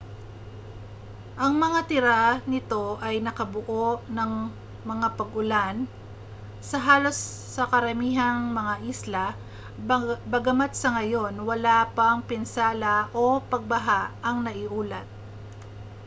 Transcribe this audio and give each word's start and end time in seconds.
ang 1.43 1.53
mga 1.63 1.79
tira 1.89 2.21
nito 2.51 2.85
ay 3.07 3.15
nakabuo 3.25 3.87
ng 4.15 4.31
mga 4.91 5.07
pag-ulan 5.19 5.75
sa 6.69 6.77
halos 6.87 7.13
sa 7.55 7.63
karamihang 7.73 8.41
mga 8.59 8.73
isla 8.91 9.25
bagamat 10.33 10.71
sa 10.81 10.89
ngayon 10.97 11.33
wala 11.49 11.75
pang 11.97 12.19
pinsala 12.29 12.95
o 13.13 13.45
pagbaha 13.51 14.01
ang 14.27 14.37
naiulat 14.47 15.05